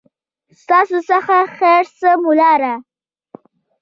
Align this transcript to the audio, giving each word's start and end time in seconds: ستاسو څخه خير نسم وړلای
ستاسو 0.61 0.97
څخه 1.09 1.35
خير 1.57 1.83
نسم 1.89 2.19
وړلای 2.27 2.75